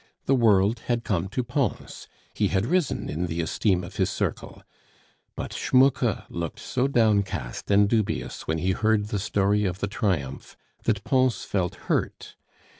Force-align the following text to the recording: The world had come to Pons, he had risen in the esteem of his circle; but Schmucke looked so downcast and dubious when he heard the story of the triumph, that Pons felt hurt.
The 0.25 0.33
world 0.33 0.79
had 0.87 1.03
come 1.03 1.27
to 1.27 1.43
Pons, 1.43 2.07
he 2.33 2.47
had 2.47 2.65
risen 2.65 3.07
in 3.07 3.27
the 3.27 3.39
esteem 3.39 3.83
of 3.83 3.97
his 3.97 4.09
circle; 4.09 4.63
but 5.35 5.53
Schmucke 5.53 6.23
looked 6.27 6.57
so 6.59 6.87
downcast 6.87 7.69
and 7.69 7.87
dubious 7.87 8.47
when 8.47 8.57
he 8.57 8.71
heard 8.71 9.09
the 9.09 9.19
story 9.19 9.63
of 9.63 9.77
the 9.77 9.85
triumph, 9.85 10.57
that 10.85 11.03
Pons 11.03 11.43
felt 11.43 11.75
hurt. 11.85 12.35